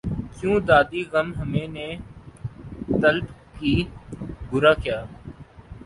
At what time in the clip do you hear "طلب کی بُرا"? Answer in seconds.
3.01-4.73